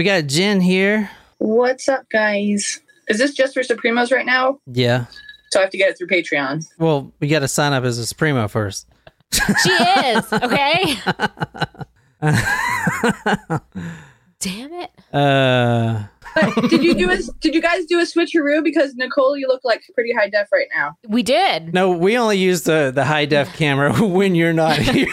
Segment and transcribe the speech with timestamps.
[0.00, 1.10] We got Jen here.
[1.36, 2.80] What's up, guys?
[3.10, 4.58] Is this just for Supremos right now?
[4.64, 5.04] Yeah.
[5.50, 6.66] So I have to get it through Patreon.
[6.78, 8.88] Well, we got to sign up as a Supremo first.
[9.30, 10.94] She is, okay?
[14.40, 14.90] Damn it.
[15.12, 16.04] Uh,
[16.34, 18.64] But did you do a, Did you guys do a switcheroo?
[18.64, 20.96] Because Nicole, you look like pretty high def right now.
[21.08, 21.74] We did.
[21.74, 25.12] no, we only use the, the high def camera when you're not here.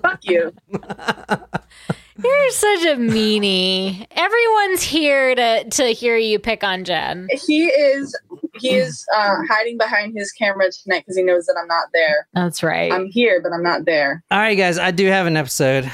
[0.00, 0.54] Fuck you.
[2.24, 4.06] You're such a meanie.
[4.12, 7.28] Everyone's here to, to hear you pick on Jen.
[7.46, 8.18] He is.
[8.60, 12.28] He is uh, hiding behind his camera tonight because he knows that I'm not there.
[12.34, 12.92] That's right.
[12.92, 14.22] I'm here, but I'm not there.
[14.30, 15.90] All right, guys, I do have an episode.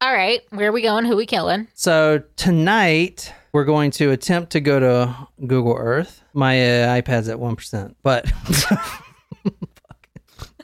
[0.00, 0.42] All right.
[0.50, 1.06] Where are we going?
[1.06, 1.66] Who we killing?
[1.74, 6.22] So tonight we're going to attempt to go to Google Earth.
[6.34, 8.30] My uh, iPad's at one percent, but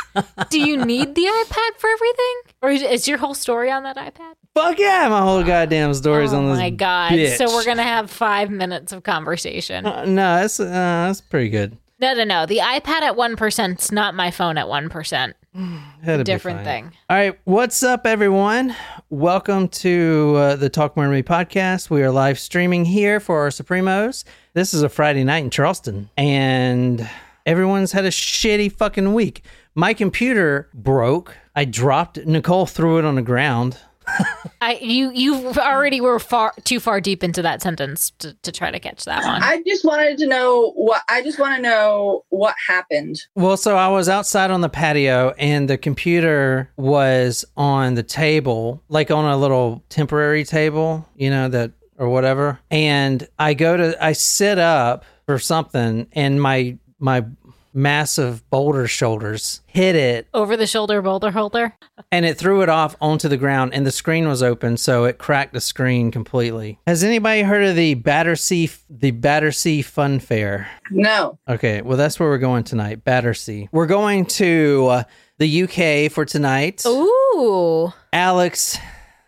[0.51, 2.35] Do you need the iPad for everything?
[2.63, 4.35] Or is- is your whole story on that iPad?
[4.55, 6.57] fuck yeah, my whole goddamn story's oh on this.
[6.59, 7.13] Oh my god.
[7.13, 7.37] bitch.
[7.37, 9.87] So we're going to have five minutes of conversation.
[9.87, 11.77] Uh, no, that's uh, that's pretty good.
[12.01, 12.47] No, no, no.
[12.47, 15.35] The iPad at 1% is not my phone at 1%.
[16.03, 16.65] That'd be Different fine.
[16.65, 16.93] thing.
[17.11, 18.75] All right, what's up, everyone?
[19.11, 21.91] Welcome to uh, the Talk More to Me podcast.
[21.91, 24.25] We are live streaming here for our Supremos.
[24.55, 27.09] This is a Friday night in Charleston, and
[27.47, 29.45] everyone's had a shitty fucking week.
[29.75, 31.37] My computer broke.
[31.55, 32.27] I dropped it.
[32.27, 33.79] Nicole threw it on the ground.
[34.61, 38.71] I you you already were far too far deep into that sentence to, to try
[38.71, 39.43] to catch that one.
[39.43, 41.03] I just wanted to know what.
[41.09, 43.23] I just want to know what happened.
[43.35, 48.83] Well, so I was outside on the patio and the computer was on the table,
[48.89, 52.59] like on a little temporary table, you know, that or whatever.
[52.71, 57.25] And I go to I sit up for something and my my
[57.73, 61.77] massive boulder shoulders hit it Over the shoulder boulder holder.
[62.11, 65.19] and it threw it off onto the ground and the screen was open so it
[65.19, 66.79] cracked the screen completely.
[66.87, 70.69] Has anybody heard of the Battersea the Battersea Fun Fair?
[70.91, 71.39] No.
[71.49, 73.69] Okay, well, that's where we're going tonight, Battersea.
[73.71, 75.03] We're going to uh,
[75.39, 76.85] the UK for tonight.
[76.87, 77.93] Ooh.
[78.13, 78.77] Alex,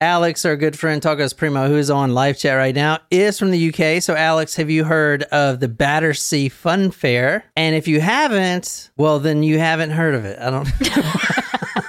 [0.02, 3.52] Alex, our good friend Tacos Primo, who is on live chat right now, is from
[3.52, 4.02] the UK.
[4.02, 7.44] So, Alex, have you heard of the Battersea Fun Fair?
[7.56, 10.41] And if you haven't, well, then you haven't heard of it.
[10.41, 10.64] I don't.
[10.96, 11.02] Know.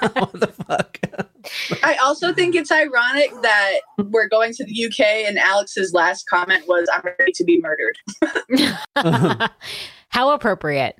[0.13, 0.99] what the fuck?
[1.81, 6.67] I also think it's ironic that we're going to the UK and Alex's last comment
[6.67, 7.97] was, "I'm ready to be murdered."
[10.09, 10.95] How appropriate.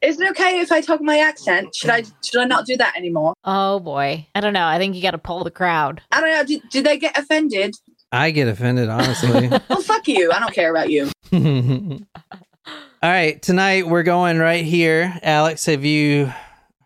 [0.00, 1.74] Is it okay if I talk my accent?
[1.74, 3.34] Should I should I not do that anymore?
[3.44, 4.26] Oh boy.
[4.34, 4.66] I don't know.
[4.66, 6.00] I think you got to pull the crowd.
[6.10, 6.44] I don't know.
[6.44, 7.74] Did, did they get offended?
[8.10, 9.48] I get offended, honestly.
[9.68, 10.30] Well, fuck you.
[10.32, 11.10] I don't care about you.
[13.02, 15.18] All right, tonight we're going right here.
[15.22, 16.32] Alex, have you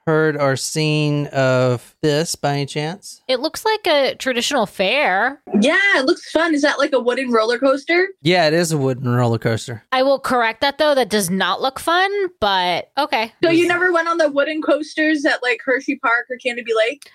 [0.07, 3.23] heard or seen of this by any chance?
[3.29, 5.43] It looks like a traditional fair.
[5.61, 6.55] Yeah, it looks fun.
[6.55, 8.09] Is that like a wooden roller coaster?
[8.23, 9.83] Yeah, it is a wooden roller coaster.
[9.93, 10.95] I will correct that though.
[10.95, 13.33] That does not look fun, but okay.
[13.43, 17.11] So you never went on the wooden coasters at like Hershey Park or Canobie Lake?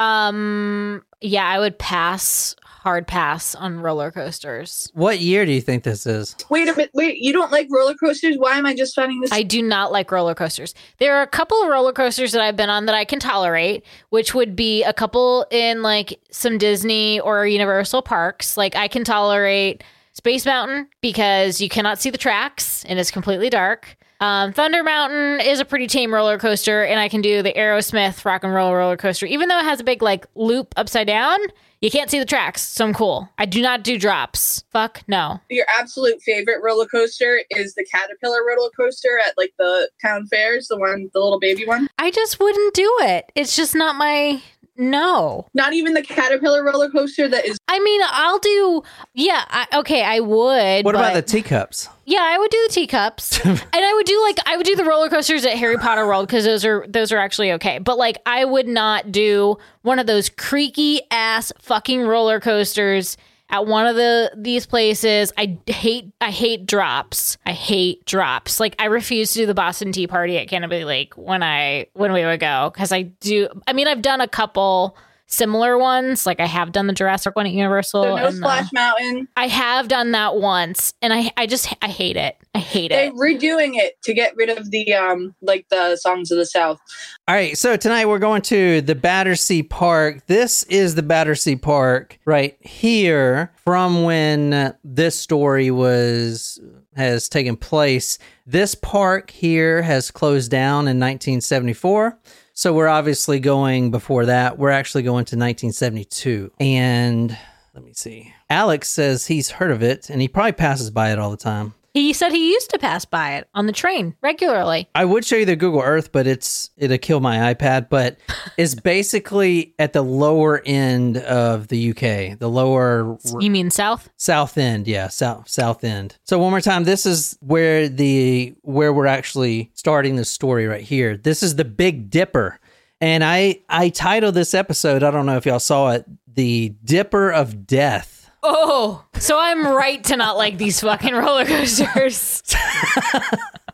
[0.00, 4.90] Um yeah, I would pass hard pass on roller coasters.
[4.94, 6.36] What year do you think this is?
[6.48, 6.90] Wait a minute.
[6.94, 8.36] Wait, you don't like roller coasters?
[8.38, 9.32] Why am I just finding this?
[9.32, 10.74] I do not like roller coasters.
[10.98, 13.84] There are a couple of roller coasters that I've been on that I can tolerate,
[14.10, 18.56] which would be a couple in like some Disney or Universal parks.
[18.56, 23.50] Like I can tolerate Space Mountain because you cannot see the tracks and it's completely
[23.50, 23.96] dark.
[24.20, 28.24] Um, Thunder Mountain is a pretty tame roller coaster, and I can do the Aerosmith
[28.24, 31.38] rock and roll roller coaster, even though it has a big like loop upside down.
[31.80, 33.28] You can't see the tracks, so I'm cool.
[33.38, 34.64] I do not do drops.
[34.70, 35.40] Fuck no.
[35.48, 40.66] Your absolute favorite roller coaster is the Caterpillar roller coaster at like the town fairs,
[40.66, 41.88] the one, the little baby one.
[41.98, 43.30] I just wouldn't do it.
[43.36, 44.42] It's just not my
[44.78, 45.46] no.
[45.54, 47.58] Not even the Caterpillar roller coaster that is.
[47.68, 48.82] I mean, I'll do.
[49.12, 50.84] Yeah, I, okay, I would.
[50.84, 51.88] What about the teacups?
[52.06, 54.84] Yeah, I would do the teacups, and I would do like I would do the
[54.84, 57.78] roller coasters at Harry Potter World because those are those are actually okay.
[57.78, 63.16] But like, I would not do one of those creaky ass fucking roller coasters
[63.50, 65.32] at one of the these places.
[65.36, 67.38] I hate I hate drops.
[67.46, 68.60] I hate drops.
[68.60, 72.12] Like I refuse to do the Boston Tea Party at Canobie Lake when I when
[72.12, 73.48] we would go because I do.
[73.66, 74.96] I mean, I've done a couple
[75.30, 76.26] similar ones.
[76.26, 78.02] Like I have done the Jurassic one at Universal.
[78.02, 79.28] So no and the- Splash Mountain.
[79.36, 82.36] I have done that once, and I I just I hate it.
[82.54, 83.14] I hate They're it.
[83.14, 86.80] redoing it to get rid of the um like the songs of the South.
[87.28, 90.26] All right, so tonight we're going to the Battersea Park.
[90.26, 96.58] This is the Battersea Park right here from when uh, this story was
[96.96, 98.18] has taken place.
[98.46, 102.18] This park here has closed down in 1974.
[102.58, 104.58] So we're obviously going before that.
[104.58, 106.50] We're actually going to 1972.
[106.58, 107.38] And
[107.72, 108.34] let me see.
[108.50, 111.74] Alex says he's heard of it and he probably passes by it all the time.
[111.94, 114.88] He said he used to pass by it on the train regularly.
[114.94, 117.88] I would show you the Google Earth, but it's it'll kill my iPad.
[117.88, 118.18] But
[118.56, 124.10] it's basically at the lower end of the UK, the lower You mean south?
[124.16, 124.86] south end.
[124.86, 126.16] Yeah, south south end.
[126.24, 130.82] So one more time, this is where the where we're actually starting the story right
[130.84, 131.16] here.
[131.16, 132.60] This is the Big Dipper,
[133.00, 135.02] and I I titled this episode.
[135.02, 138.17] I don't know if y'all saw it, the Dipper of Death.
[138.42, 142.42] Oh, so I'm right to not like these fucking roller coasters.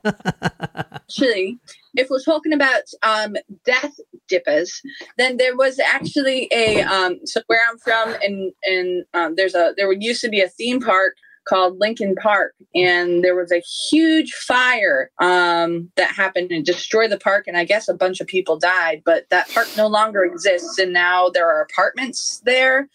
[0.05, 1.58] actually,
[1.94, 4.81] if we're talking about um, death dippers,
[5.19, 9.75] then there was actually a um, so where I'm from, and and um, there's a
[9.76, 11.14] there used to be a theme park
[11.46, 17.19] called Lincoln Park, and there was a huge fire um, that happened and destroyed the
[17.19, 19.02] park, and I guess a bunch of people died.
[19.05, 22.88] But that park no longer exists, and now there are apartments there.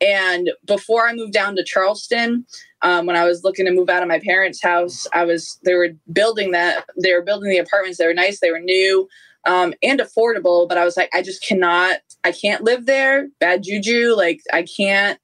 [0.00, 2.46] And before I moved down to Charleston,
[2.82, 5.74] um, when I was looking to move out of my parents' house, I was they
[5.74, 7.98] were building that they were building the apartments.
[7.98, 9.08] They were nice, they were new
[9.46, 10.68] um, and affordable.
[10.68, 13.28] But I was like, I just cannot, I can't live there.
[13.40, 15.18] Bad juju, like I can't.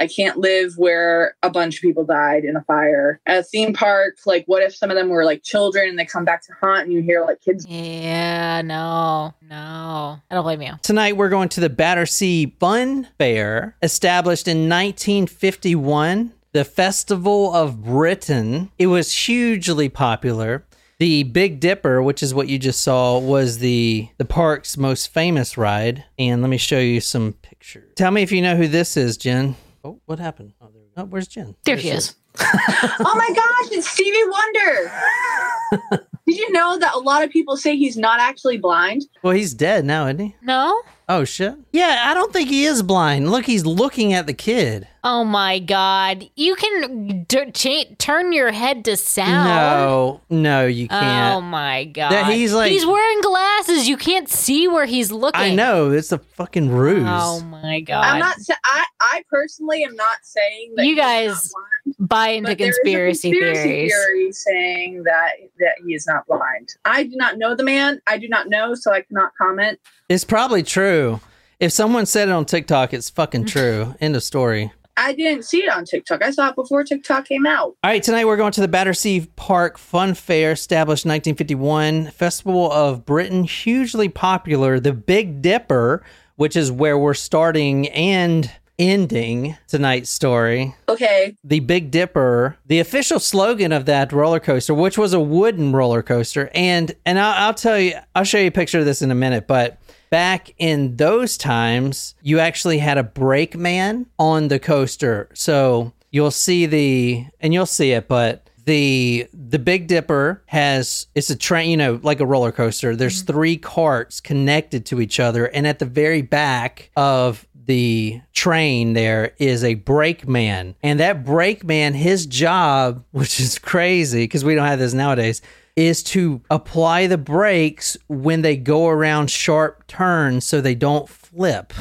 [0.00, 3.20] I can't live where a bunch of people died in a fire.
[3.26, 6.04] At a theme park, like what if some of them were like children and they
[6.04, 10.20] come back to haunt and you hear like kids yeah, no, no.
[10.30, 10.72] I don't blame you.
[10.82, 16.32] Tonight we're going to the Battersea Fun Fair, established in 1951.
[16.52, 18.70] The Festival of Britain.
[18.78, 20.64] It was hugely popular.
[20.98, 25.56] The Big Dipper, which is what you just saw, was the the park's most famous
[25.56, 26.04] ride.
[26.18, 27.90] And let me show you some pictures.
[27.96, 29.56] Tell me if you know who this is, Jen.
[29.84, 30.52] Oh, what happened?
[30.60, 31.56] Oh, there, oh where's Jen?
[31.64, 32.14] There she is.
[32.40, 36.06] oh my gosh, it's Stevie Wonder.
[36.26, 39.02] Did you know that a lot of people say he's not actually blind?
[39.22, 40.36] Well, he's dead now, isn't he?
[40.42, 40.80] No?
[41.14, 41.54] Oh shit.
[41.72, 43.30] Yeah, I don't think he is blind.
[43.30, 44.88] Look, he's looking at the kid.
[45.04, 46.30] Oh my god.
[46.36, 49.48] You can d- cha- turn your head to sound.
[49.48, 51.34] No, no, you oh, can't.
[51.34, 52.12] Oh my god.
[52.12, 53.88] That he's like- He's wearing glasses.
[53.88, 55.40] You can't see where he's looking.
[55.40, 57.04] I know it's a fucking ruse.
[57.06, 58.04] Oh my god.
[58.04, 58.38] I'm not.
[58.38, 62.68] sa- I I personally am not saying that You guys blind, buy into but there
[62.68, 63.92] is a conspiracy, conspiracy theories.
[63.92, 66.70] theory saying that that he is not blind.
[66.86, 68.00] I do not know the man.
[68.06, 69.78] I do not know, so I cannot comment.
[70.12, 71.20] It's probably true.
[71.58, 73.94] If someone said it on TikTok, it's fucking true.
[73.98, 74.70] End of story.
[74.94, 76.22] I didn't see it on TikTok.
[76.22, 77.76] I saw it before TikTok came out.
[77.82, 82.10] All right, tonight we're going to the Battersea Park Fun Fair, established 1951.
[82.10, 84.78] Festival of Britain, hugely popular.
[84.78, 86.04] The Big Dipper,
[86.36, 90.74] which is where we're starting and ending tonight's story.
[90.90, 95.72] Okay, The Big Dipper, the official slogan of that roller coaster, which was a wooden
[95.72, 99.00] roller coaster, and and I'll, I'll tell you, I'll show you a picture of this
[99.00, 99.78] in a minute, but.
[100.12, 105.30] Back in those times, you actually had a brake man on the coaster.
[105.32, 111.30] So you'll see the, and you'll see it, but the the Big Dipper has it's
[111.30, 112.94] a train, you know, like a roller coaster.
[112.94, 113.32] There's mm-hmm.
[113.32, 119.32] three carts connected to each other, and at the very back of the train there
[119.38, 124.54] is a brake man, and that brake man, his job, which is crazy because we
[124.54, 125.42] don't have this nowadays,
[125.76, 131.72] is to apply the brakes when they go around sharp turns so they don't flip.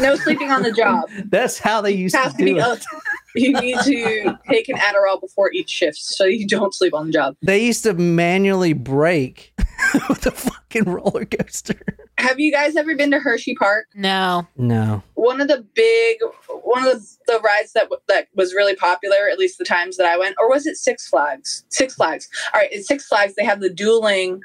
[0.00, 1.08] no sleeping on the job.
[1.26, 2.84] That's how they used to Have to do be it.
[3.28, 3.40] up.
[3.40, 7.12] You need to take an Adderall before each shift so you don't sleep on the
[7.12, 7.36] job.
[7.42, 9.52] They used to manually break
[10.08, 11.80] with a fucking roller coaster.
[12.18, 13.86] Have you guys ever been to Hershey Park?
[13.94, 14.46] No.
[14.56, 15.02] No.
[15.14, 16.18] one of the big
[16.64, 19.96] one of the, the rides that w- that was really popular at least the times
[19.96, 23.34] that i went or was it six flags six flags all right it's six flags
[23.36, 24.40] they have the dueling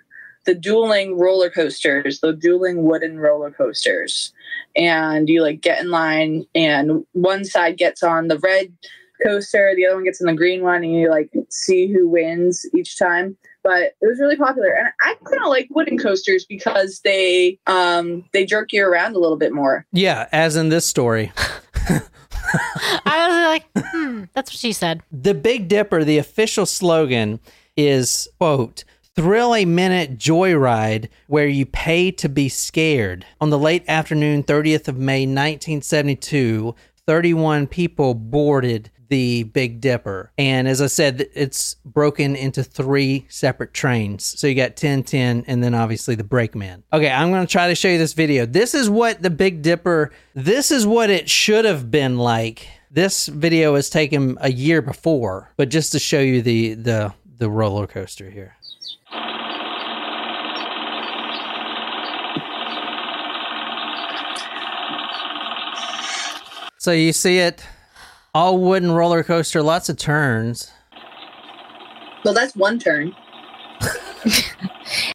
[0.46, 4.34] the dueling roller coasters the dueling wooden roller coasters
[4.76, 8.72] and you like get in line and one side gets on the red
[9.24, 12.66] coaster the other one gets on the green one and you like see who wins
[12.76, 17.00] each time but it was really popular and i kind of like wooden coasters because
[17.06, 21.32] they um they jerk you around a little bit more Yeah, as in this story.
[23.06, 25.02] I was like, hmm, that's what she said.
[25.12, 27.40] The Big Dipper, the official slogan
[27.76, 28.84] is, quote,
[29.16, 33.26] thrill a minute joyride where you pay to be scared.
[33.40, 40.32] On the late afternoon, 30th of May, 1972, 31 people boarded the Big Dipper.
[40.40, 44.24] And as I said, it's broken into three separate trains.
[44.40, 46.84] So you got 1010 and then obviously the brakeman.
[46.92, 48.48] Okay, I'm going to try to show you this video.
[48.48, 52.68] This is what the Big Dipper, this is what it should have been like.
[52.90, 57.50] This video was taken a year before, but just to show you the the the
[57.50, 58.56] roller coaster here.
[66.84, 67.64] So you see it,
[68.34, 70.70] all wooden roller coaster, lots of turns.
[72.26, 73.16] Well, that's one turn.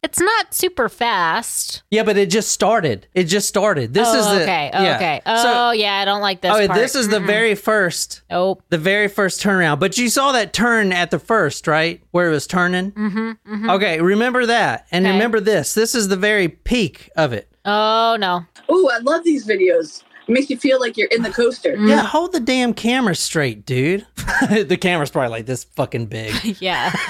[0.03, 1.83] It's not super fast.
[1.91, 3.07] Yeah, but it just started.
[3.13, 3.93] It just started.
[3.93, 4.71] This oh, is the okay.
[4.73, 4.95] Oh, yeah.
[4.95, 5.21] okay.
[5.25, 5.93] So- Oh, yeah.
[5.99, 6.51] I don't like this.
[6.51, 6.77] oh, part.
[6.79, 8.63] this is the very first, Nope.
[8.69, 9.79] the very first turnaround.
[9.79, 12.91] But you saw that turn at the first, right, where it was turning.
[12.91, 15.13] Mm-hmm, Okay, remember that, and Okay.
[15.13, 15.75] remember this.
[15.75, 17.47] This is the very peak of it.
[17.63, 18.43] Oh no.
[18.71, 20.03] Ooh, I love these videos.
[20.29, 21.75] It makes you feel like you're in the coaster.
[21.75, 21.89] Mm.
[21.89, 24.05] Yeah, hold the damn camera straight, dude.
[24.51, 26.33] the camera's probably like this fucking big.
[26.61, 26.93] Yeah.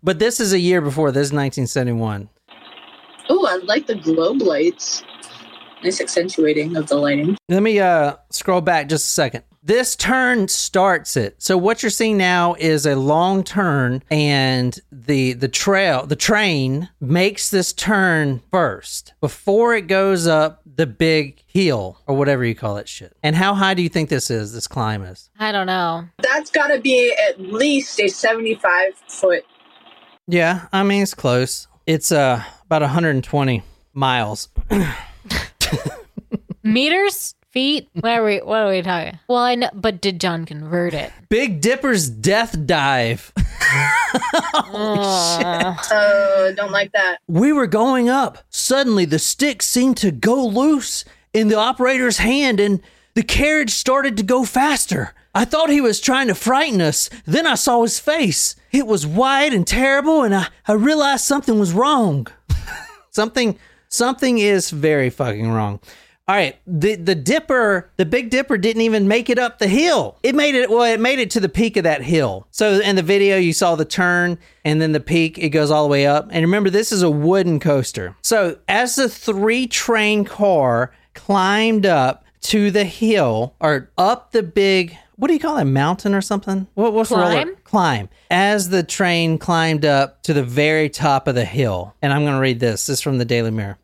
[0.00, 1.10] But this is a year before.
[1.10, 2.30] This is 1971.
[3.28, 5.02] Oh, I like the globe lights.
[5.84, 7.36] Nice accentuating of the lighting.
[7.50, 9.44] Let me uh scroll back just a second.
[9.62, 11.34] This turn starts it.
[11.42, 16.88] So what you're seeing now is a long turn and the the trail, the train
[17.00, 22.76] makes this turn first before it goes up the big hill or whatever you call
[22.76, 23.14] that shit.
[23.22, 24.52] And how high do you think this is?
[24.52, 25.28] This climb is?
[25.38, 26.04] I don't know.
[26.22, 29.44] That's got to be at least a 75 foot.
[30.28, 31.66] Yeah, I mean it's close.
[31.86, 34.48] It's uh about 120 miles.
[36.62, 37.88] Meters, feet.
[37.94, 38.38] What are we?
[38.38, 39.18] What are we talking?
[39.26, 41.10] Well, I know, but did John convert it?
[41.28, 43.32] Big Dipper's death dive.
[44.70, 47.18] Uh, Uh, don't like that.
[47.26, 48.38] We were going up.
[48.48, 52.80] Suddenly, the stick seemed to go loose in the operator's hand and
[53.14, 55.12] the carriage started to go faster.
[55.34, 57.10] I thought he was trying to frighten us.
[57.26, 58.56] Then I saw his face.
[58.72, 62.26] It was white and terrible, and I, I realized something was wrong.
[63.10, 65.80] something something is very fucking wrong.
[66.28, 70.18] All right, the the dipper, the Big Dipper didn't even make it up the hill.
[70.22, 72.46] It made it well, it made it to the peak of that hill.
[72.50, 75.84] So in the video you saw the turn and then the peak it goes all
[75.84, 76.28] the way up.
[76.30, 78.14] And remember this is a wooden coaster.
[78.20, 84.98] So as the three train car climbed up to the hill or up the big
[85.16, 85.64] what do you call it?
[85.64, 86.66] Mountain or something?
[86.74, 87.56] What what's the roller- Climb?
[87.64, 91.94] climb as the train climbed up to the very top of the hill.
[92.02, 92.86] And I'm going to read this.
[92.86, 93.78] This is from the Daily Mirror.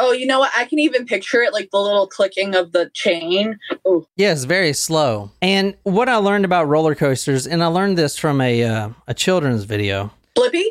[0.00, 0.52] Oh, you know what?
[0.56, 3.58] I can even picture it like the little clicking of the chain.
[3.84, 5.32] Oh, Yes, very slow.
[5.42, 9.14] And what I learned about roller coasters, and I learned this from a uh, a
[9.14, 10.12] children's video.
[10.36, 10.66] Blippi?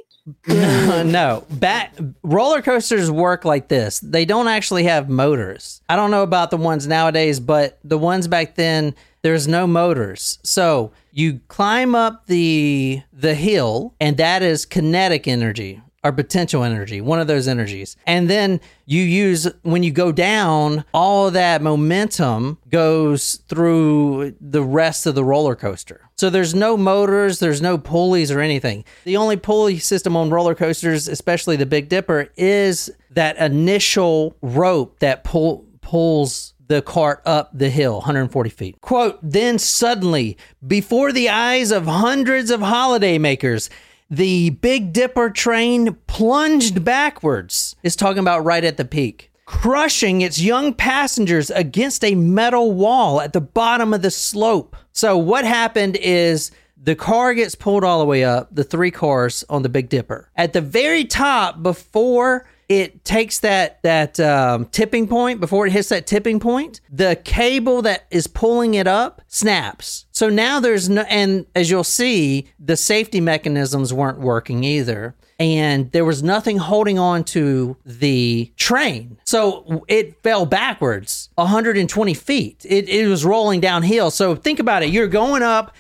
[0.48, 1.94] no, back
[2.24, 4.00] roller coasters work like this.
[4.00, 5.82] They don't actually have motors.
[5.90, 10.40] I don't know about the ones nowadays, but the ones back then, there's no motors.
[10.44, 17.02] So you climb up the the hill, and that is kinetic energy or potential energy,
[17.02, 17.98] one of those energies.
[18.06, 25.06] And then you use when you go down, all that momentum goes through the rest
[25.06, 26.10] of the roller coaster.
[26.18, 28.86] So there's no motors, there's no pulleys or anything.
[29.04, 35.00] The only pulley system on roller coasters, especially the Big Dipper, is that initial rope
[35.00, 38.82] that pull pulls the cart up the hill 140 feet.
[38.82, 43.70] Quote, then suddenly, before the eyes of hundreds of holidaymakers,
[44.10, 47.76] the Big Dipper train plunged backwards.
[47.84, 53.22] It's talking about right at the peak, crushing its young passengers against a metal wall
[53.22, 54.76] at the bottom of the slope.
[54.94, 59.44] So, what happened is the car gets pulled all the way up, the three cars
[59.50, 60.30] on the Big Dipper.
[60.36, 65.90] At the very top, before it takes that that um, tipping point before it hits
[65.90, 70.06] that tipping point the cable that is pulling it up snaps.
[70.12, 75.16] So now there's no and as you'll see the safety mechanisms weren't working either.
[75.40, 79.20] And there was nothing holding on to the train.
[79.24, 82.66] So it fell backwards 120 feet.
[82.68, 84.10] It, it was rolling downhill.
[84.10, 84.90] So think about it.
[84.90, 85.76] You're going up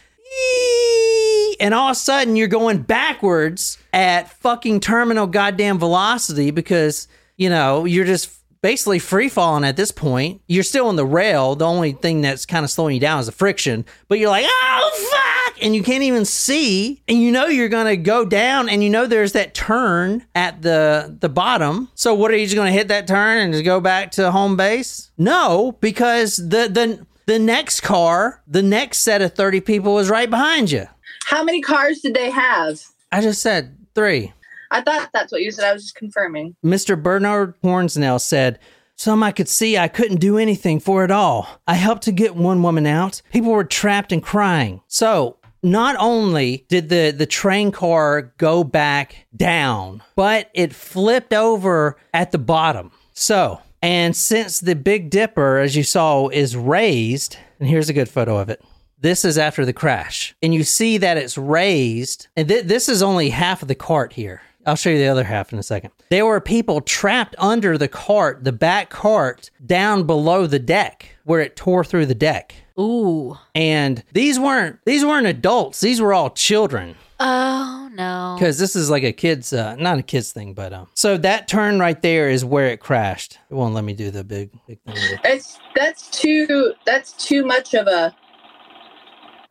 [1.59, 7.49] and all of a sudden you're going backwards at fucking terminal goddamn velocity because you
[7.49, 10.41] know you're just basically free falling at this point.
[10.47, 11.55] You're still on the rail.
[11.55, 13.85] The only thing that's kind of slowing you down is the friction.
[14.07, 15.63] But you're like oh fuck!
[15.63, 17.01] And you can't even see.
[17.07, 21.15] And you know you're gonna go down and you know there's that turn at the
[21.19, 21.89] the bottom.
[21.95, 24.57] So what are you just gonna hit that turn and just go back to home
[24.57, 25.11] base?
[25.17, 30.29] No because the the the next car the next set of 30 people was right
[30.29, 30.87] behind you
[31.27, 32.81] How many cars did they have?
[33.11, 34.31] I just said three.
[34.71, 35.65] I thought that's what you said.
[35.65, 36.55] I was just confirming.
[36.63, 37.01] Mr.
[37.01, 38.59] Bernard Hornsnell said,
[38.95, 41.45] Some I could see I couldn't do anything for it all.
[41.67, 43.21] I helped to get one woman out.
[43.33, 44.79] People were trapped and crying.
[44.87, 51.97] So, not only did the, the train car go back down, but it flipped over
[52.13, 52.89] at the bottom.
[53.11, 58.07] So, and since the Big Dipper, as you saw, is raised, and here's a good
[58.07, 58.63] photo of it.
[58.99, 60.35] This is after the crash.
[60.41, 62.27] And you see that it's raised.
[62.35, 64.41] And th- this is only half of the cart here.
[64.65, 65.91] I'll show you the other half in a second.
[66.09, 71.39] There were people trapped under the cart, the back cart, down below the deck where
[71.39, 72.53] it tore through the deck.
[72.79, 73.37] Ooh.
[73.55, 75.79] And these weren't these weren't adults.
[75.79, 76.95] These were all children.
[77.19, 78.35] Oh no.
[78.37, 81.47] because this is like a kid's uh, not a kid's thing but um so that
[81.47, 84.79] turn right there is where it crashed it won't let me do the big big
[84.83, 88.15] thing It's that's too that's too much of a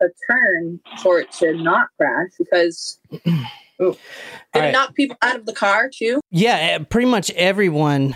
[0.01, 3.17] a turn for it to not crash because Ooh.
[3.79, 3.95] did All
[4.55, 4.71] it right.
[4.71, 6.19] knock people out of the car too?
[6.31, 8.15] yeah eh, pretty much everyone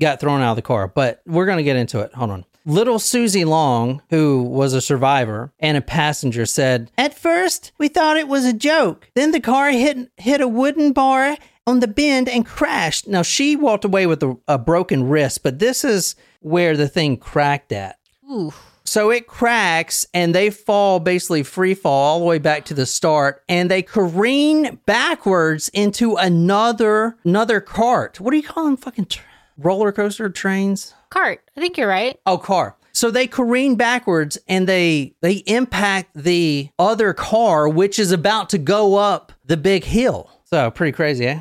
[0.00, 3.00] got thrown out of the car but we're gonna get into it hold on Little
[3.00, 8.28] Susie Long, who was a survivor and a passenger, said, At first, we thought it
[8.28, 9.10] was a joke.
[9.16, 11.36] Then the car hit, hit a wooden bar
[11.66, 13.08] on the bend and crashed.
[13.08, 17.16] Now, she walked away with a, a broken wrist, but this is where the thing
[17.16, 17.98] cracked at.
[18.30, 18.52] Ooh.
[18.92, 22.84] So it cracks and they fall basically free fall all the way back to the
[22.84, 28.20] start and they careen backwards into another another cart.
[28.20, 29.22] What do you call them fucking tr-
[29.56, 30.92] roller coaster trains?
[31.08, 31.40] Cart.
[31.56, 32.20] I think you're right.
[32.26, 32.76] Oh, car.
[32.92, 38.58] So they careen backwards and they they impact the other car which is about to
[38.58, 40.28] go up the big hill.
[40.44, 41.40] So pretty crazy, eh?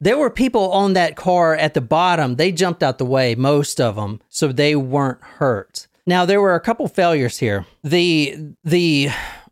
[0.00, 2.34] There were people on that car at the bottom.
[2.34, 5.86] They jumped out the way, most of them, so they weren't hurt.
[6.08, 7.66] Now there were a couple failures here.
[7.84, 8.34] The
[8.64, 9.10] the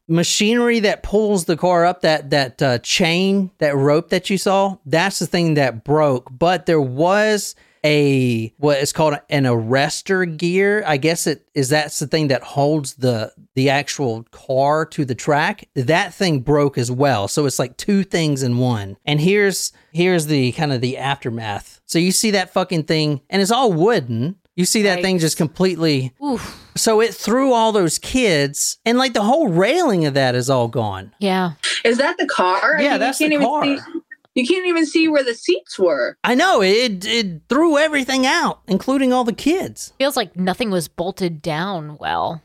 [0.08, 4.78] machinery that pulls the car up that that uh, chain, that rope that you saw,
[4.86, 10.82] that's the thing that broke, but there was a what is called an arrestor gear.
[10.86, 15.14] I guess it is that's the thing that holds the the actual car to the
[15.14, 15.68] track.
[15.74, 17.28] That thing broke as well.
[17.28, 18.96] So it's like two things in one.
[19.04, 21.82] And here's here's the kind of the aftermath.
[21.84, 24.36] So you see that fucking thing and it's all wooden.
[24.56, 26.66] You see that thing just completely Oof.
[26.76, 30.66] so it threw all those kids and like the whole railing of that is all
[30.66, 31.12] gone.
[31.18, 31.52] Yeah.
[31.84, 32.80] Is that the car?
[32.80, 33.92] Yeah, that's you can't the even car.
[33.94, 34.00] See,
[34.34, 36.16] you can't even see where the seats were.
[36.24, 39.92] I know it it threw everything out, including all the kids.
[39.98, 42.42] Feels like nothing was bolted down well.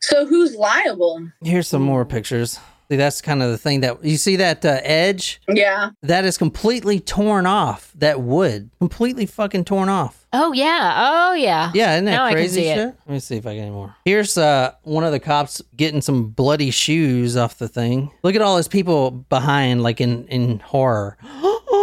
[0.00, 1.26] So who's liable?
[1.42, 2.10] Here's some more hmm.
[2.10, 2.58] pictures.
[2.88, 5.90] See, that's kind of the thing that you see that uh, edge Yeah.
[6.02, 7.92] that is completely torn off.
[7.96, 10.26] That wood completely fucking torn off.
[10.32, 10.94] Oh yeah.
[10.96, 11.70] Oh yeah.
[11.74, 12.78] Yeah, isn't that Now crazy see it.
[12.78, 13.94] Let me see if I get any more.
[14.04, 18.10] Here's uh one of the cops getting some bloody shoes off the thing.
[18.22, 21.16] Look at all those people behind, like in in horror.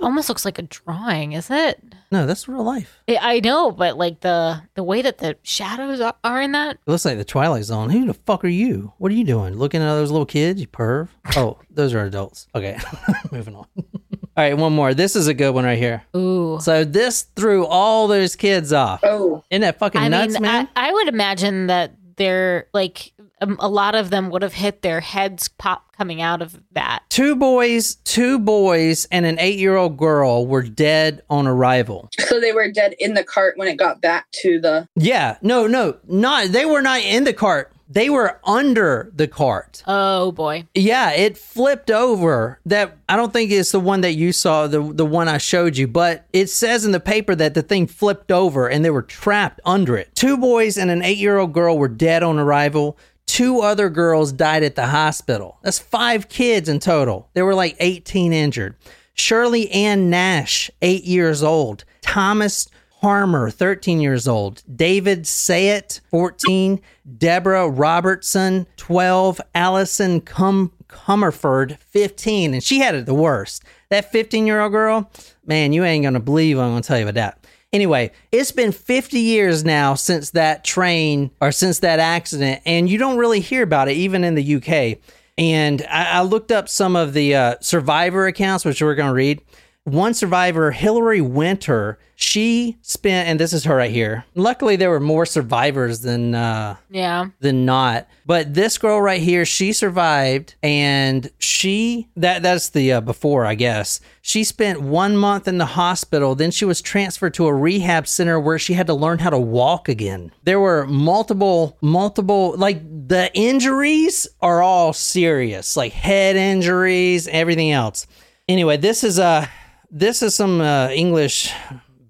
[0.00, 1.82] Almost looks like a drawing, is it?
[2.12, 3.00] No, that's real life.
[3.08, 6.76] I- I know, but like the the way that the shadows are- are in that.
[6.86, 7.90] It looks like the Twilight Zone.
[7.90, 8.92] Who the fuck are you?
[8.98, 9.54] What are you doing?
[9.54, 11.08] Looking at those little kids, you perv?
[11.36, 12.46] Oh, those are adults.
[12.54, 12.78] Okay,
[13.32, 13.66] moving on.
[13.76, 14.92] All right, one more.
[14.94, 16.02] This is a good one right here.
[16.14, 16.58] Ooh.
[16.60, 19.00] So this threw all those kids off.
[19.02, 19.42] Oh.
[19.50, 20.68] Isn't that fucking I nuts, mean, man?
[20.76, 24.82] I, I would imagine that they're like um, a lot of them would have hit
[24.82, 27.02] their heads pop coming out of that.
[27.08, 32.08] two boys, two boys, and an eight-year-old girl were dead on arrival.
[32.18, 34.88] So they were dead in the cart when it got back to the.
[34.96, 36.48] Yeah, no, no, not.
[36.48, 37.72] They were not in the cart.
[37.88, 39.84] They were under the cart.
[39.86, 40.66] Oh boy.
[40.74, 42.58] Yeah, it flipped over.
[42.66, 45.76] That I don't think it's the one that you saw, the the one I showed
[45.76, 49.02] you, but it says in the paper that the thing flipped over and they were
[49.02, 50.12] trapped under it.
[50.16, 52.98] Two boys and an 8-year-old girl were dead on arrival.
[53.26, 55.58] Two other girls died at the hospital.
[55.62, 57.28] That's 5 kids in total.
[57.34, 58.76] There were like 18 injured.
[59.14, 61.84] Shirley Ann Nash, 8 years old.
[62.02, 62.68] Thomas
[63.00, 64.62] Harmer, 13 years old.
[64.74, 66.80] David Sayet, 14.
[67.18, 69.40] Deborah Robertson, 12.
[69.54, 72.54] Allison Cum- Comerford, 15.
[72.54, 73.64] And she had it the worst.
[73.90, 75.10] That 15 year old girl,
[75.44, 77.45] man, you ain't going to believe I'm going to tell you about that.
[77.72, 82.96] Anyway, it's been 50 years now since that train or since that accident, and you
[82.96, 84.98] don't really hear about it even in the UK.
[85.36, 89.14] And I, I looked up some of the uh, survivor accounts, which we're going to
[89.14, 89.42] read.
[89.86, 94.24] One survivor, Hillary Winter, she spent, and this is her right here.
[94.34, 97.26] Luckily, there were more survivors than uh, Yeah.
[97.38, 98.08] than not.
[98.26, 103.54] But this girl right here, she survived, and she that that's the uh, before, I
[103.54, 104.00] guess.
[104.22, 106.34] She spent one month in the hospital.
[106.34, 109.38] Then she was transferred to a rehab center where she had to learn how to
[109.38, 110.32] walk again.
[110.42, 118.08] There were multiple, multiple like the injuries are all serious, like head injuries, everything else.
[118.48, 119.46] Anyway, this is uh
[119.90, 121.52] this is some uh, English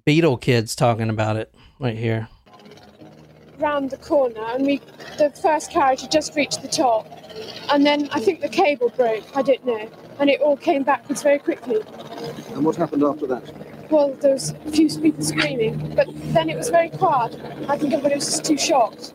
[0.04, 2.28] Beetle kids talking about it right here.
[3.58, 4.80] round the corner and we
[5.18, 7.06] the first carriage had just reached the top
[7.70, 9.88] and then I think the cable broke, I don't know.
[10.18, 11.82] And it all came backwards very quickly.
[12.54, 13.90] And what happened after that?
[13.90, 17.38] Well, there was a few people screaming, but then it was very quiet.
[17.68, 19.12] I think everybody was just too shocked.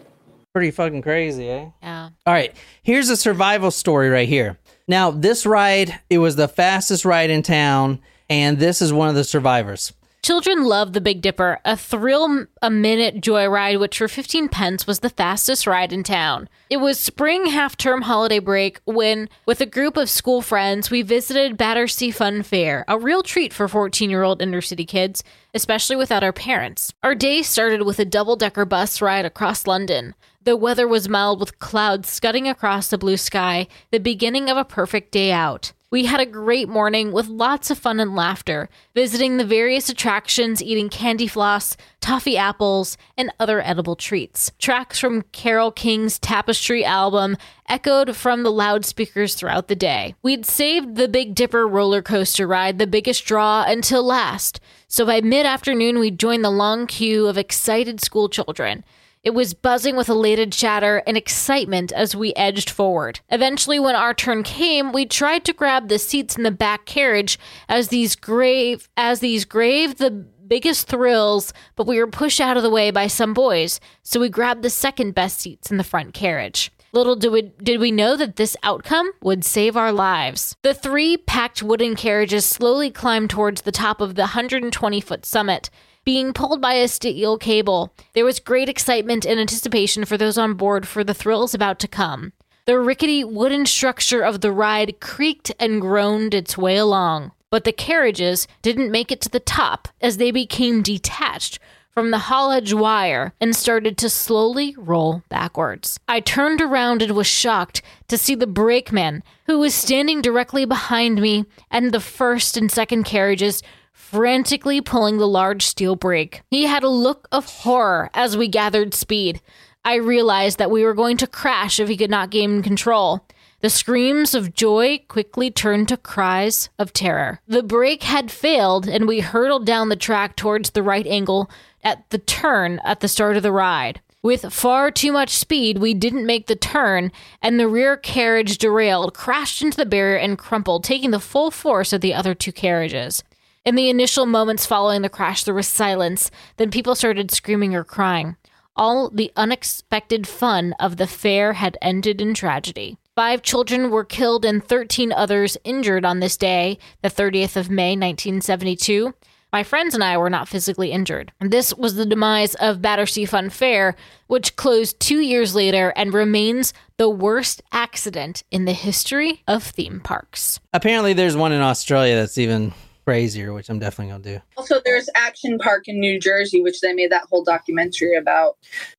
[0.53, 1.69] Pretty fucking crazy, eh?
[1.81, 2.09] Yeah.
[2.25, 4.59] All right, here's a survival story right here.
[4.87, 7.99] Now, this ride, it was the fastest ride in town.
[8.31, 9.91] And this is one of the survivors.
[10.23, 14.99] Children love the Big Dipper, a thrill a minute joyride, which for 15 pence was
[14.99, 16.47] the fastest ride in town.
[16.69, 21.01] It was spring half term holiday break when, with a group of school friends, we
[21.01, 25.97] visited Battersea Fun Fair, a real treat for 14 year old inner city kids, especially
[25.97, 26.93] without our parents.
[27.03, 30.15] Our day started with a double decker bus ride across London.
[30.41, 34.63] The weather was mild with clouds scudding across the blue sky, the beginning of a
[34.63, 35.73] perfect day out.
[35.91, 40.63] We had a great morning with lots of fun and laughter, visiting the various attractions,
[40.63, 44.53] eating candy floss, toffee apples, and other edible treats.
[44.57, 47.35] Tracks from Carole King's Tapestry album
[47.67, 50.15] echoed from the loudspeakers throughout the day.
[50.23, 55.19] We'd saved the Big Dipper roller coaster ride, the biggest draw, until last, so by
[55.19, 58.85] mid afternoon we joined the long queue of excited school children.
[59.23, 63.19] It was buzzing with elated chatter and excitement as we edged forward.
[63.29, 67.37] Eventually, when our turn came, we tried to grab the seats in the back carriage
[67.69, 72.63] as these grave as these grave the biggest thrills, but we were pushed out of
[72.63, 76.13] the way by some boys, so we grabbed the second best seats in the front
[76.15, 76.71] carriage.
[76.93, 80.57] Little did we, did we know that this outcome would save our lives.
[80.61, 85.69] The three packed wooden carriages slowly climbed towards the top of the 120 foot summit
[86.03, 87.93] being pulled by a steel cable.
[88.13, 91.87] There was great excitement and anticipation for those on board for the thrills about to
[91.87, 92.33] come.
[92.65, 97.71] The rickety wooden structure of the ride creaked and groaned its way along, but the
[97.71, 101.59] carriages didn't make it to the top as they became detached
[101.93, 105.99] from the haulage wire and started to slowly roll backwards.
[106.07, 111.21] I turned around and was shocked to see the brakeman, who was standing directly behind
[111.21, 116.41] me, and the first and second carriages frantically pulling the large steel brake.
[116.49, 119.41] He had a look of horror as we gathered speed.
[119.83, 123.25] I realized that we were going to crash if he could not gain control.
[123.61, 127.41] The screams of joy quickly turned to cries of terror.
[127.47, 131.47] The brake had failed, and we hurtled down the track towards the right angle
[131.83, 134.01] at the turn at the start of the ride.
[134.23, 139.13] With far too much speed, we didn't make the turn, and the rear carriage derailed,
[139.13, 143.23] crashed into the barrier, and crumpled, taking the full force of the other two carriages.
[143.63, 146.31] In the initial moments following the crash, there was silence.
[146.57, 148.37] Then people started screaming or crying.
[148.75, 152.97] All the unexpected fun of the fair had ended in tragedy.
[153.15, 157.89] Five children were killed and 13 others injured on this day, the 30th of May,
[157.89, 159.13] 1972.
[159.51, 161.33] My friends and I were not physically injured.
[161.41, 163.97] This was the demise of Battersea Fun Fair,
[164.27, 169.99] which closed two years later and remains the worst accident in the history of theme
[169.99, 170.61] parks.
[170.71, 172.73] Apparently, there's one in Australia that's even
[173.05, 174.41] crazier, which I'm definitely gonna do.
[174.57, 178.57] Also, there's Action Park in New Jersey, which they made that whole documentary about.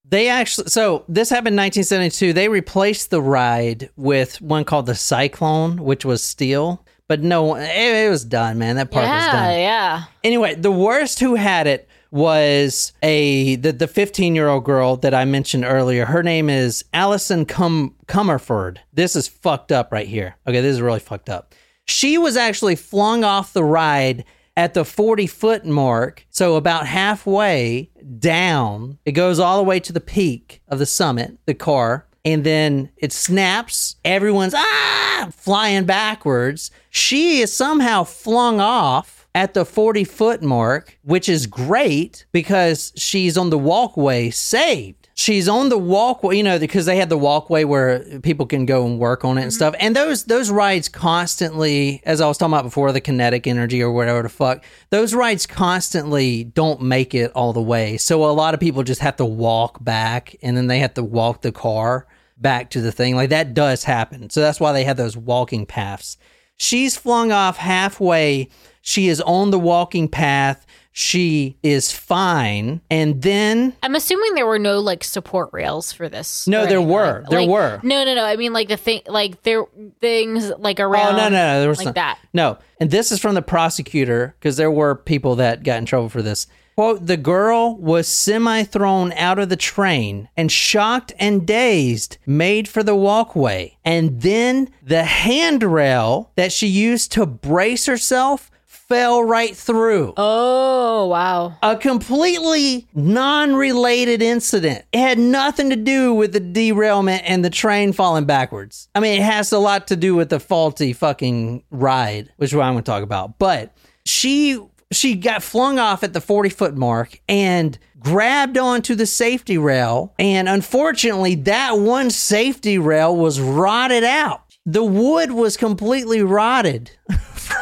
[0.08, 2.32] They actually, so this happened in 1972.
[2.32, 6.84] They replaced the ride with one called the Cyclone, which was steel.
[7.08, 8.76] But no, it, it was done, man.
[8.76, 9.58] That part was done.
[9.58, 10.04] yeah.
[10.24, 15.14] Anyway, the worst who had it was a the the 15 year old girl that
[15.14, 16.04] I mentioned earlier.
[16.04, 18.78] Her name is Allison Cum Comerford.
[18.92, 20.36] This is fucked up right here.
[20.46, 21.54] Okay, this is really fucked up.
[21.86, 24.24] She was actually flung off the ride
[24.56, 28.98] at the 40 foot mark, so about halfway down.
[29.04, 32.90] It goes all the way to the peak of the summit, the car, and then
[32.96, 33.96] it snaps.
[34.04, 36.70] Everyone's ah flying backwards.
[36.90, 43.36] She is somehow flung off at the 40 foot mark, which is great because she's
[43.36, 45.01] on the walkway saved.
[45.14, 48.86] She's on the walkway, you know, because they had the walkway where people can go
[48.86, 49.56] and work on it and mm-hmm.
[49.56, 49.74] stuff.
[49.78, 53.92] And those those rides constantly, as I was talking about before, the kinetic energy or
[53.92, 57.98] whatever the fuck, those rides constantly don't make it all the way.
[57.98, 61.04] So a lot of people just have to walk back and then they have to
[61.04, 62.06] walk the car
[62.38, 63.14] back to the thing.
[63.14, 64.30] Like that does happen.
[64.30, 66.16] So that's why they have those walking paths.
[66.56, 68.48] She's flung off halfway.
[68.82, 70.66] She is on the walking path.
[70.94, 72.82] She is fine.
[72.90, 76.46] And then I'm assuming there were no like support rails for this.
[76.46, 77.20] No, there were.
[77.22, 77.80] like- There like- were.
[77.82, 78.24] No, no, no.
[78.24, 79.64] I mean, like the thing, like there
[80.00, 82.18] things like around Oh no, no, no, there was like no- that.
[82.34, 86.10] No, and this is from the prosecutor because there were people that got in trouble
[86.10, 86.46] for this.
[86.74, 92.66] Quote: The girl was semi thrown out of the train and shocked and dazed, made
[92.68, 98.50] for the walkway, and then the handrail that she used to brace herself
[98.92, 100.12] fell right through.
[100.18, 101.56] Oh wow.
[101.62, 104.84] A completely non related incident.
[104.92, 108.90] It had nothing to do with the derailment and the train falling backwards.
[108.94, 112.54] I mean, it has a lot to do with the faulty fucking ride, which is
[112.54, 113.38] what I'm going to talk about.
[113.38, 113.74] But
[114.04, 114.60] she.
[114.90, 120.12] She got flung off at the 40 foot mark and grabbed onto the safety rail.
[120.18, 124.42] And unfortunately, that one safety rail was rotted out.
[124.66, 126.90] The wood was completely rotted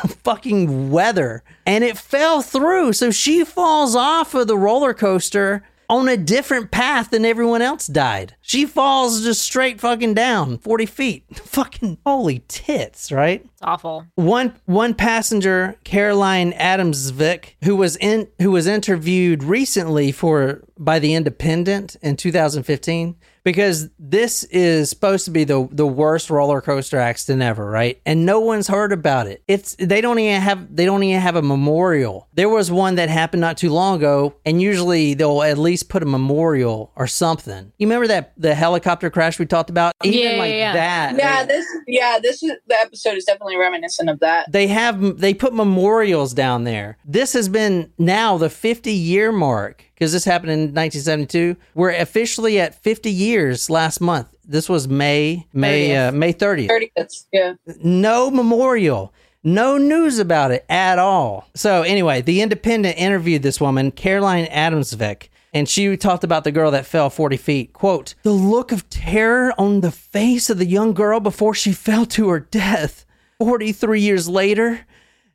[0.25, 2.93] fucking weather and it fell through.
[2.93, 7.89] So she falls off of the roller coaster on a different path than everyone else
[7.89, 8.37] died.
[8.41, 11.25] She falls just straight fucking down 40 feet.
[11.37, 13.43] Fucking holy tits, right?
[13.43, 14.07] It's awful.
[14.15, 21.15] One one passenger, Caroline Adamsvik, who was in who was interviewed recently for by the
[21.15, 27.43] Independent in 2015 because this is supposed to be the the worst roller coaster accident
[27.43, 28.01] ever, right?
[28.05, 29.43] And no one's heard about it.
[29.49, 32.29] It's they don't even have they don't even have a memorial.
[32.35, 36.03] There was one that happened not too long ago, and usually they'll at least put
[36.03, 37.73] a memorial or something.
[37.79, 39.93] You remember that the helicopter crash we talked about?
[40.05, 40.73] Even Yeah, like yeah, yeah.
[40.73, 41.17] that.
[41.19, 44.51] Yeah, this yeah, this is the episode is definitely reminiscent of that.
[44.51, 46.99] they have they put memorials down there.
[47.05, 51.57] This has been now the 50 year mark because this happened in 1972.
[51.75, 54.29] We're officially at 50 years last month.
[54.47, 56.71] This was May May uh, May 30th.
[56.97, 57.27] 30th.
[57.31, 57.55] Yeah.
[57.85, 59.13] No memorial.
[59.45, 61.49] No news about it at all.
[61.55, 66.71] So anyway, the Independent interviewed this woman, Caroline Adamsvik, and she talked about the girl
[66.71, 67.73] that fell 40 feet.
[67.75, 72.07] Quote, the look of terror on the face of the young girl before she fell
[72.07, 73.05] to her death.
[73.39, 74.87] 43 years later,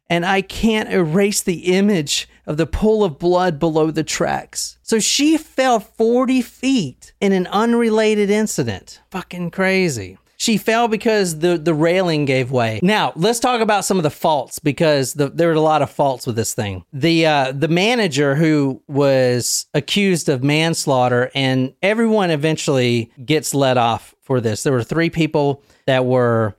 [0.10, 4.77] and I can't erase the image of the pool of blood below the tracks.
[4.84, 9.01] So she fell 40 feet in an unrelated incident.
[9.12, 10.17] Fucking crazy.
[10.38, 12.79] She fell because the, the railing gave way.
[12.84, 15.89] Now, let's talk about some of the faults because the, there were a lot of
[15.89, 16.84] faults with this thing.
[16.91, 24.13] The uh, the manager who was accused of manslaughter, and everyone eventually gets let off
[24.21, 24.63] for this.
[24.63, 26.55] There were three people that were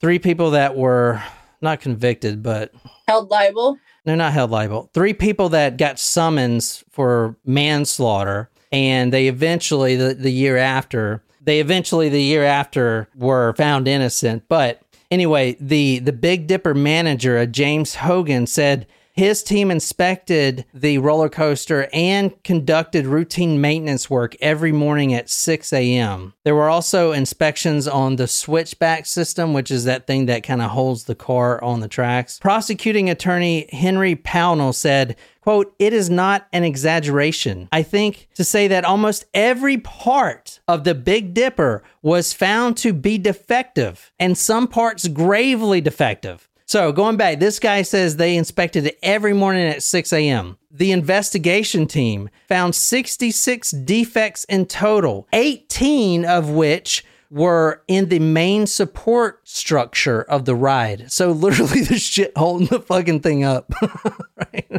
[0.00, 1.22] three people that were
[1.60, 2.72] not convicted, but
[3.06, 3.76] Held liable.
[4.04, 4.90] They're not held liable.
[4.94, 11.60] Three people that got summons for manslaughter, and they eventually the, the year after they
[11.60, 14.44] eventually the year after were found innocent.
[14.48, 20.98] But anyway, the the Big Dipper manager, uh, James Hogan, said his team inspected the
[20.98, 26.34] roller coaster and conducted routine maintenance work every morning at 6 a.m.
[26.44, 30.70] There were also inspections on the switchback system, which is that thing that kind of
[30.70, 32.38] holds the car on the tracks.
[32.38, 37.68] Prosecuting attorney Henry Pownell said, quote, it is not an exaggeration.
[37.72, 42.92] I think to say that almost every part of the Big Dipper was found to
[42.92, 46.49] be defective and some parts gravely defective.
[46.70, 50.56] So going back, this guy says they inspected it every morning at 6 a.m.
[50.70, 58.68] The investigation team found 66 defects in total, 18 of which were in the main
[58.68, 61.10] support structure of the ride.
[61.10, 63.72] So literally the shit holding the fucking thing up.
[64.36, 64.70] right?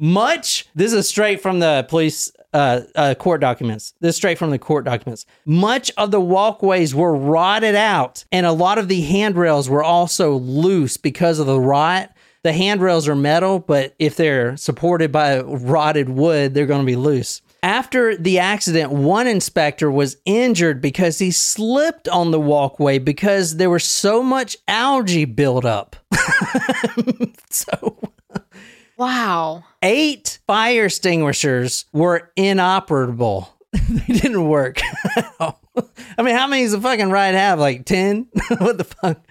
[0.00, 3.92] Much, this is straight from the police uh, uh, court documents.
[4.00, 5.26] This is straight from the court documents.
[5.44, 10.36] Much of the walkways were rotted out, and a lot of the handrails were also
[10.36, 12.10] loose because of the rot.
[12.42, 16.96] The handrails are metal, but if they're supported by rotted wood, they're going to be
[16.96, 17.42] loose.
[17.62, 23.68] After the accident, one inspector was injured because he slipped on the walkway because there
[23.68, 25.94] was so much algae buildup.
[27.50, 27.98] so
[29.00, 29.64] Wow.
[29.82, 33.48] eight fire extinguishers were inoperable.
[33.72, 34.80] they didn't work.
[35.40, 37.58] I mean, how many does the fucking ride have?
[37.58, 38.28] Like 10?
[38.58, 39.24] what the fuck?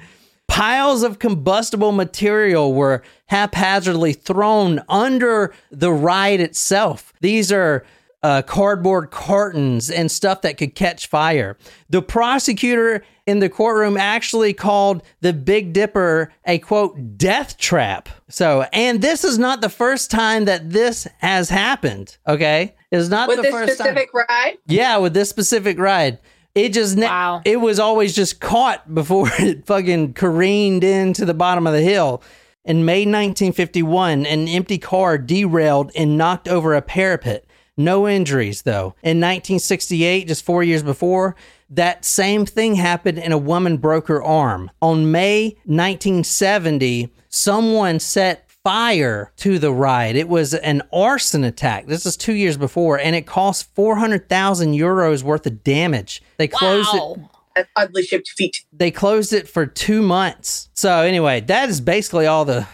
[0.47, 7.13] Piles of combustible material were haphazardly thrown under the ride itself.
[7.21, 7.85] These are
[8.23, 11.57] uh, cardboard cartons and stuff that could catch fire.
[11.89, 18.09] The prosecutor in the courtroom actually called the Big Dipper a quote death trap.
[18.29, 22.17] So, and this is not the first time that this has happened.
[22.27, 23.87] Okay, it's not With the this first time.
[23.87, 24.57] specific ride.
[24.65, 26.19] Yeah, with this specific ride.
[26.55, 27.41] It just ne- Wow.
[27.45, 32.21] it was always just caught before it fucking careened into the bottom of the hill.
[32.65, 37.45] In May 1951, an empty car derailed and knocked over a parapet.
[37.79, 38.93] No injuries though.
[39.01, 41.35] In 1968, just 4 years before,
[41.69, 44.69] that same thing happened and a woman broke her arm.
[44.81, 50.15] On May 1970, someone set fire to the ride.
[50.15, 51.87] It was an arson attack.
[51.87, 56.21] This is two years before, and it cost 400,000 euros worth of damage.
[56.37, 56.99] They closed it.
[56.99, 57.29] Wow.
[57.55, 58.65] At oddly shaped feet.
[58.73, 60.69] They closed it for two months.
[60.73, 62.67] So anyway, that is basically all the,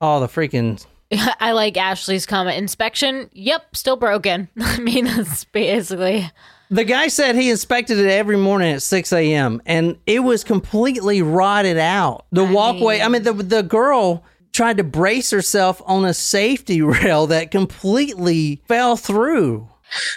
[0.00, 0.84] all the freaking.
[1.40, 2.58] I like Ashley's comment.
[2.58, 4.48] Inspection, yep, still broken.
[4.60, 6.30] I mean, that's basically.
[6.70, 9.60] The guy said he inspected it every morning at 6 a.m.
[9.66, 12.24] and it was completely rotted out.
[12.32, 17.26] The walkway, I mean, the, the girl tried to brace herself on a safety rail
[17.26, 19.68] that completely fell through.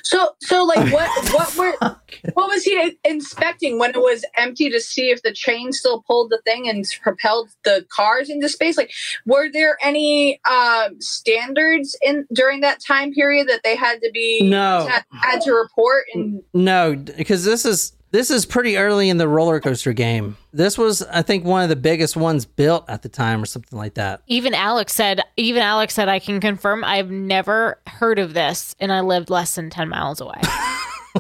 [0.04, 1.74] So, so like, what, what were,
[2.34, 6.30] what was he inspecting when it was empty to see if the chain still pulled
[6.32, 8.78] the thing and propelled the cars into space?
[8.78, 8.92] Like,
[9.26, 14.42] were there any um, standards in during that time period that they had to be
[14.50, 14.88] No.
[14.90, 16.06] had, had to report?
[16.14, 20.38] And No, because this is this is pretty early in the roller coaster game.
[20.54, 23.78] This was, I think, one of the biggest ones built at the time, or something
[23.78, 24.22] like that.
[24.28, 28.94] Even Alex said, even Alex said, I can confirm I've never heard of this and
[28.94, 30.40] I lived less than 10 miles away.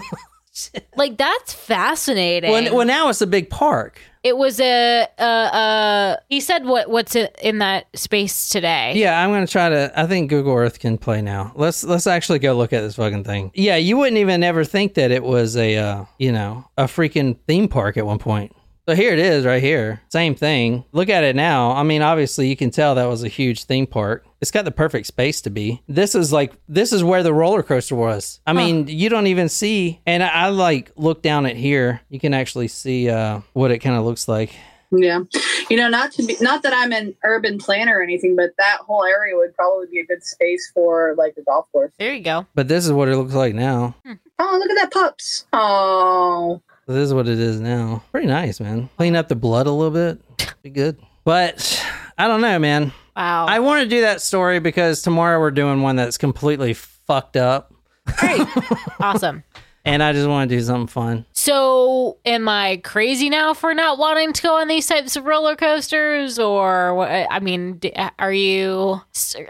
[0.95, 2.49] like, that's fascinating.
[2.49, 3.99] Well, well, now it's a big park.
[4.25, 8.93] It was a, he said what, what's in in that space today.
[8.95, 9.91] Yeah, I'm gonna try to.
[9.95, 11.51] I think Google Earth can play now.
[11.55, 13.51] Let's let's actually go look at this fucking thing.
[13.53, 17.37] Yeah, you wouldn't even ever think that it was a, uh, you know, a freaking
[17.47, 18.55] theme park at one point.
[18.87, 20.01] So here it is, right here.
[20.09, 20.85] Same thing.
[20.91, 21.71] Look at it now.
[21.71, 24.23] I mean, obviously you can tell that was a huge theme park.
[24.41, 25.81] It's got the perfect space to be.
[25.87, 28.39] This is like this is where the roller coaster was.
[28.45, 30.01] I mean, you don't even see.
[30.05, 32.01] And I, I like look down at here.
[32.09, 34.55] You can actually see uh, what it kind of looks like.
[34.91, 35.21] yeah,
[35.67, 38.77] you know, not to be, not that I'm an urban planner or anything, but that
[38.81, 41.91] whole area would probably be a good space for like a golf course.
[41.97, 42.45] There you go.
[42.53, 43.95] But this is what it looks like now.
[44.37, 45.47] Oh, look at that pups!
[45.53, 48.03] Oh, This is what it is now.
[48.11, 48.89] Pretty nice, man.
[48.97, 50.21] Clean up the blood a little bit.
[50.61, 50.99] Be good.
[51.23, 51.83] But
[52.17, 52.93] I don't know, man.
[53.15, 53.47] Wow.
[53.47, 57.73] I want to do that story because tomorrow we're doing one that's completely fucked up.
[58.17, 58.47] Great.
[58.99, 59.43] awesome.
[59.85, 61.25] And I just want to do something fun.
[61.33, 65.55] So, am I crazy now for not wanting to go on these types of roller
[65.55, 67.07] coasters, or?
[67.07, 67.79] I mean,
[68.17, 68.99] are you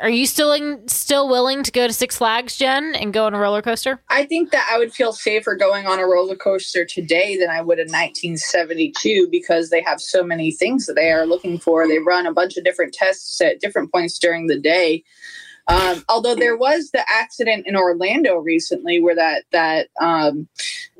[0.01, 3.33] are you still in, still willing to go to Six Flags, Jen, and go on
[3.33, 4.01] a roller coaster?
[4.09, 7.61] I think that I would feel safer going on a roller coaster today than I
[7.61, 11.87] would in 1972 because they have so many things that they are looking for.
[11.87, 15.05] They run a bunch of different tests at different points during the day.
[15.67, 20.47] Um, although there was the accident in Orlando recently where that that um,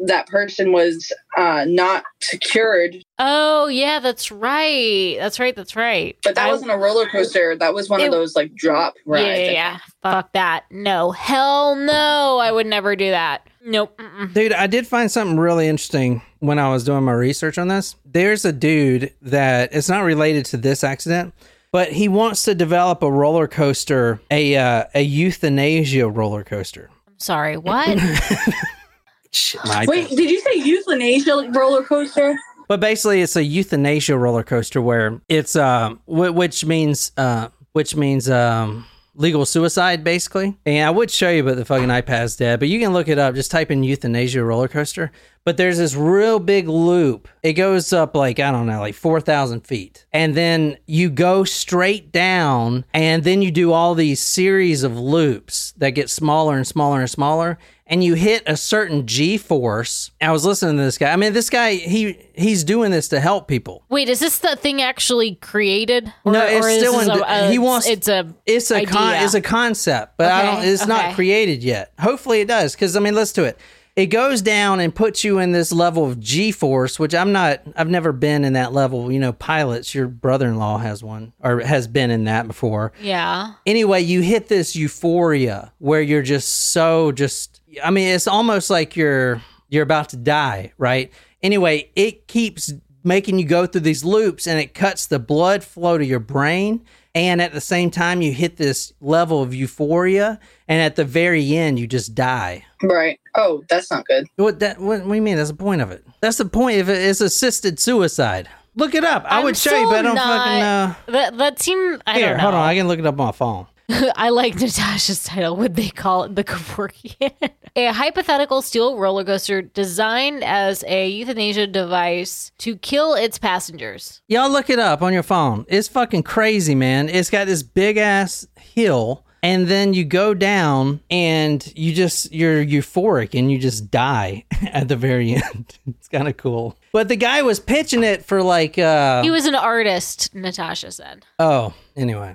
[0.06, 5.16] that person was uh, not secured, Oh yeah, that's right.
[5.20, 5.56] That's right.
[5.56, 6.18] That's right.
[6.24, 7.56] but that I- wasn't a roller coaster.
[7.56, 9.40] That was one It- of those like drop yeah, rides.
[9.40, 9.78] yeah, yeah.
[10.02, 10.66] Fuck that.
[10.72, 12.38] No, hell no.
[12.42, 13.48] I would never do that.
[13.64, 13.98] Nope.
[13.98, 14.34] Mm-mm.
[14.34, 17.96] Dude, I did find something really interesting when I was doing my research on this.
[18.06, 21.34] There's a dude that it's not related to this accident,
[21.76, 26.90] but he wants to develop a roller coaster, a uh, a euthanasia roller coaster.
[27.18, 27.58] Sorry.
[27.58, 27.90] What?
[29.86, 32.40] Wait, did you say euthanasia roller coaster?
[32.70, 37.94] But basically, it's a euthanasia roller coaster where it's um, wh- which means uh, which
[37.94, 38.86] means um,
[39.16, 40.58] legal suicide, basically.
[40.66, 42.60] And I would show you, but the fucking iPad's dead.
[42.60, 43.36] But you can look it up.
[43.36, 45.12] Just type in euthanasia roller coaster.
[45.44, 47.28] But there's this real big loop.
[47.44, 51.44] It goes up like I don't know, like four thousand feet, and then you go
[51.44, 56.66] straight down, and then you do all these series of loops that get smaller and
[56.66, 60.12] smaller and smaller and you hit a certain G force.
[60.20, 61.12] I was listening to this guy.
[61.12, 63.84] I mean, this guy he he's doing this to help people.
[63.90, 66.12] Wait, is this the thing actually created?
[66.24, 68.34] Or, No, it's still in a- the- a- he wants- It's a.
[68.46, 70.66] It's a con- it's a concept, but I don't.
[70.66, 71.92] It's not created yet.
[72.00, 72.74] Hopefully, it does.
[72.74, 73.60] Because I mean, let's do it.
[73.96, 77.62] It goes down and puts you in this level of G force, which I'm not.
[77.78, 79.10] I've never been in that level.
[79.10, 79.96] You know, pilots.
[79.96, 82.92] Your brother-in-law has one or has been in that before.
[83.02, 83.54] Yeah.
[83.66, 88.96] anyway, you hit this euphoria where you're just so just I mean, it's almost like
[88.98, 91.12] you're you're about to die, right?
[91.42, 92.74] Anyway, it keeps
[93.06, 96.84] making you go through these loops and it cuts the blood flow to your brain
[97.14, 101.56] and at the same time you hit this level of euphoria and at the very
[101.56, 102.66] end you just die.
[102.84, 103.20] Right.
[103.36, 104.28] Oh, that's not good.
[104.36, 105.38] What that what, what do you mean?
[105.38, 106.04] That's the point of it.
[106.22, 106.98] That's the point of it.
[107.02, 108.50] It's assisted suicide.
[108.78, 109.24] Look it up.
[109.26, 110.96] I I'm would show you, but I don't not- fucking know.
[111.20, 112.02] That that seemed.
[112.06, 112.44] I Here, don't know.
[112.44, 112.68] hold on.
[112.68, 113.68] I can look it up on my phone.
[114.16, 115.56] I like Natasha's title.
[115.58, 117.32] Would they call it the Kevorkian?
[117.76, 124.22] a hypothetical steel roller coaster designed as a euthanasia device to kill its passengers.
[124.28, 125.66] Y'all look it up on your phone.
[125.68, 127.10] It's fucking crazy, man.
[127.10, 132.66] It's got this big ass hill, and then you go down, and you just you're
[132.66, 135.78] euphoric, and you just die at the very end.
[135.88, 136.76] it's kind of cool.
[136.92, 141.26] But the guy was pitching it for like, uh, He was an artist, Natasha said.
[141.38, 142.34] oh, anyway.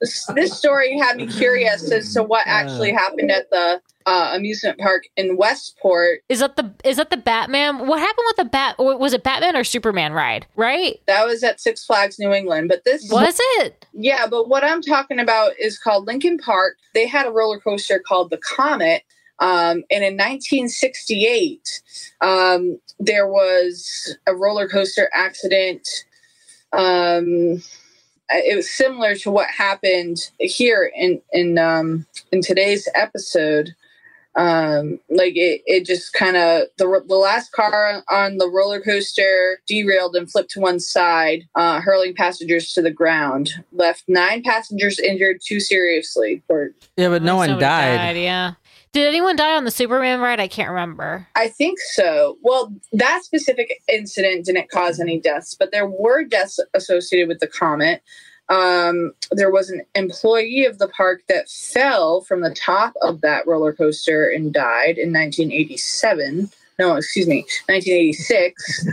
[0.00, 4.78] This, this story had me curious as to what actually happened at the uh, amusement
[4.78, 6.20] park in Westport.
[6.28, 7.86] Is that the is that the Batman?
[7.86, 8.76] What happened with the Bat?
[8.78, 10.46] Was it Batman or Superman ride?
[10.56, 11.00] Right?
[11.06, 12.68] That was at Six Flags New England.
[12.68, 13.86] But this Was it?
[13.92, 16.76] Yeah, but what I'm talking about is called Lincoln Park.
[16.94, 19.02] They had a roller coaster called the Comet.
[19.38, 21.82] Um, and in 1968,
[22.20, 25.88] um, there was a roller coaster accident.
[26.72, 27.62] Um,
[28.32, 33.74] it was similar to what happened here in in um, in today's episode.
[34.36, 39.60] Um, like it, it just kind of the the last car on the roller coaster
[39.66, 43.50] derailed and flipped to one side, uh, hurling passengers to the ground.
[43.72, 46.42] Left nine passengers injured, two seriously.
[46.48, 48.16] Or Yeah, but no one Somebody died.
[48.16, 48.52] Yeah.
[48.92, 50.40] Did anyone die on the Superman ride?
[50.40, 51.28] I can't remember.
[51.36, 52.38] I think so.
[52.42, 57.46] Well, that specific incident didn't cause any deaths, but there were deaths associated with the
[57.46, 58.02] comet.
[58.48, 63.46] Um, there was an employee of the park that fell from the top of that
[63.46, 66.50] roller coaster and died in 1987.
[66.80, 68.88] No, excuse me, 1986.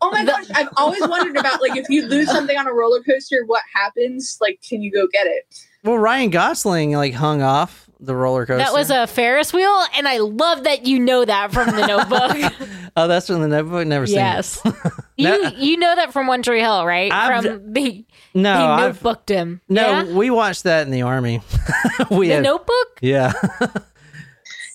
[0.00, 3.02] oh my gosh, I've always wondered about like if you lose something on a roller
[3.02, 4.38] coaster, what happens?
[4.40, 5.66] Like, can you go get it?
[5.82, 8.58] Well, Ryan Gosling like hung off the roller coaster.
[8.58, 12.68] That was a Ferris wheel, and I love that you know that from the notebook.
[12.96, 13.86] oh, that's from the Notebook.
[13.86, 14.16] Never seen.
[14.16, 14.60] yes.
[15.16, 17.10] you you know that from One Tree Hill, right?
[17.12, 19.60] I've- from the No, he I've, notebooked him.
[19.68, 20.04] no, Yeah?
[20.14, 21.40] we watched that in the army.
[22.10, 22.98] we The notebook?
[23.00, 23.32] yeah.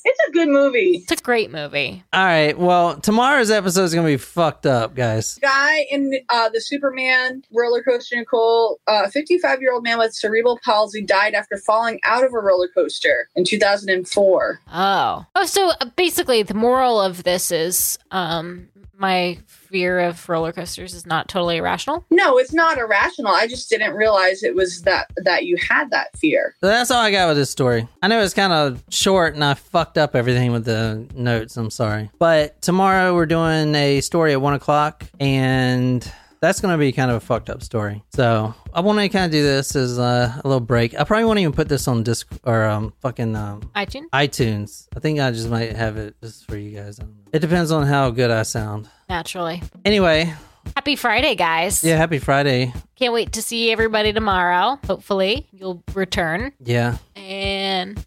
[0.06, 1.06] It's a good movie.
[1.10, 2.04] It's a great movie.
[2.14, 2.58] All right.
[2.58, 5.38] Well, tomorrow's episode is gonna be fucked up, guys.
[5.42, 10.60] guy in uh, the Superman roller coaster, Nicole, a 55 year old man with cerebral
[10.64, 14.60] palsy died after falling out of a roller coaster in 2004.
[14.72, 15.26] Oh.
[15.36, 18.68] Oh, so uh, basically the moral of this is um
[19.00, 22.06] my fear of roller coasters is not totally irrational.
[22.12, 23.34] No, it's not irrational.
[23.34, 26.56] I just didn't realize it was that that you had that fear.
[26.60, 27.88] So that's all I got with this story.
[28.04, 31.56] I know it's kind of short and I fucked up everything with the notes.
[31.56, 32.10] I'm sorry.
[32.20, 36.12] But tomorrow we're doing a story at one o'clock and
[36.42, 38.04] that's going to be kind of a fucked up story.
[38.14, 41.00] So I want to kind of do this as uh, a little break.
[41.00, 44.10] I probably won't even put this on disc or um, fucking um, iTunes?
[44.14, 44.88] iTunes.
[44.96, 47.00] I think I just might have it just for you guys.
[47.00, 47.30] I don't know.
[47.34, 48.90] It depends on how good I sound.
[49.10, 49.62] Naturally.
[49.86, 50.34] Anyway,
[50.76, 51.84] Happy Friday, guys.
[51.84, 52.74] yeah, happy Friday.
[52.96, 54.78] Can't wait to see everybody tomorrow.
[54.86, 56.52] Hopefully, you'll return.
[56.60, 56.98] Yeah.
[57.16, 57.49] And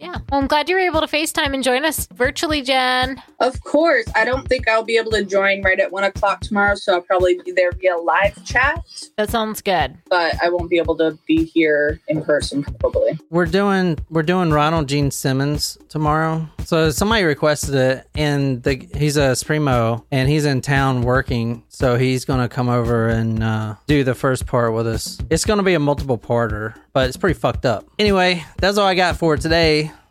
[0.01, 3.23] yeah, well, I'm glad you were able to FaceTime and join us virtually, Jen.
[3.41, 6.75] Of course, I don't think I'll be able to join right at one o'clock tomorrow,
[6.75, 8.81] so I'll probably be there via live chat,
[9.17, 9.97] That sounds good.
[10.09, 13.19] but I won't be able to be here in person probably.
[13.31, 16.49] We're doing we're doing Ronald Gene Simmons tomorrow.
[16.65, 21.63] So somebody requested it, and the he's a Spremo, and he's in town working.
[21.69, 25.19] So he's gonna come over and uh, do the first part with us.
[25.31, 27.85] It's gonna be a multiple parter, but it's pretty fucked up.
[27.99, 29.62] Anyway, that's all I got for today.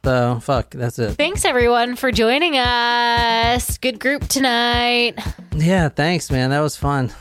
[0.04, 1.12] So fuck, that's it.
[1.16, 3.78] Thanks everyone for joining us.
[3.78, 5.20] Good group tonight.
[5.56, 6.49] Yeah, thanks, man.
[6.52, 7.12] That was fun.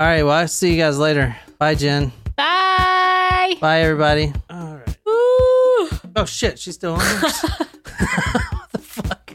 [0.00, 1.36] All right, well, I'll see you guys later.
[1.58, 2.12] Bye, Jen.
[2.36, 3.56] Bye.
[3.60, 4.32] Bye, everybody.
[4.48, 4.96] All right.
[6.14, 6.98] Oh shit, she's still on.
[7.00, 7.20] there?
[7.20, 9.32] what the fuck?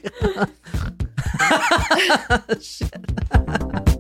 [2.62, 3.93] Shit.